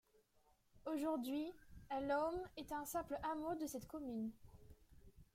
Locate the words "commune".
3.85-4.31